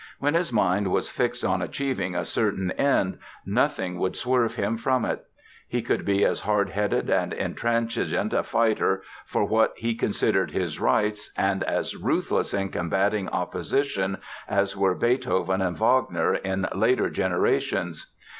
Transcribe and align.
When 0.17 0.33
his 0.33 0.51
mind 0.51 0.87
was 0.87 1.09
fixed 1.11 1.45
on 1.45 1.61
achieving 1.61 2.15
a 2.15 2.25
certain 2.25 2.71
end 2.71 3.19
nothing 3.45 3.99
would 3.99 4.15
swerve 4.15 4.55
him 4.55 4.75
from 4.75 5.05
it. 5.05 5.23
He 5.67 5.83
could 5.83 6.05
be 6.05 6.25
as 6.25 6.39
hardheaded 6.39 7.07
and 7.11 7.31
intransigent 7.33 8.33
a 8.33 8.41
fighter 8.41 9.03
for 9.27 9.45
what 9.45 9.73
he 9.77 9.93
considered 9.93 10.49
his 10.53 10.79
rights 10.79 11.31
and 11.37 11.63
as 11.65 11.95
ruthless 11.95 12.51
in 12.51 12.69
combating 12.69 13.29
opposition 13.29 14.17
as 14.47 14.75
were 14.75 14.95
Beethoven 14.95 15.61
and 15.61 15.77
Wagner 15.77 16.33
in 16.33 16.65
later 16.73 17.11
generations. 17.11 18.11